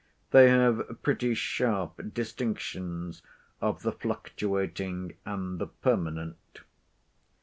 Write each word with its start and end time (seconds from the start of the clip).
They 0.31 0.49
have 0.49 1.03
pretty 1.03 1.35
sharp 1.35 2.11
distinctions 2.15 3.21
of 3.61 3.83
the 3.83 3.91
fluctuating 3.91 5.15
and 5.27 5.59
the 5.59 5.67
permanent. 5.67 6.61